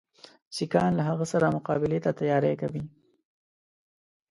[0.55, 2.83] سیکهان له هغه سره مقابلې ته تیاری کوي.